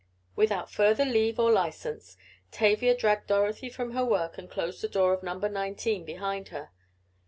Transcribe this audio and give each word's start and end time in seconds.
Without 0.35 0.71
further 0.71 1.05
leave 1.05 1.39
or 1.39 1.51
license 1.51 2.17
Tavia 2.49 2.97
dragged 2.97 3.27
Dorothy 3.27 3.69
from 3.69 3.91
her 3.91 4.03
work 4.03 4.35
and 4.39 4.49
closed 4.49 4.81
the 4.81 4.87
door 4.87 5.13
of 5.13 5.21
Number 5.21 5.47
Nineteen 5.47 6.05
behind 6.05 6.47
her. 6.47 6.71